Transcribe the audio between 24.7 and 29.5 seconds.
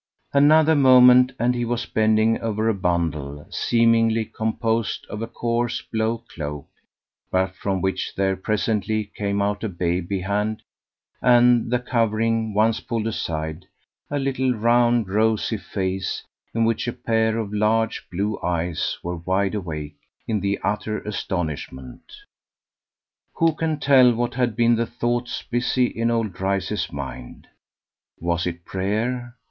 the thoughts busy in old Dryce's mind? Was it prayer?